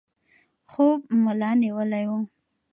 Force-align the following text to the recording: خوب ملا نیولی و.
خوب 0.71 0.99
ملا 1.23 1.51
نیولی 1.61 2.05
و. 2.09 2.11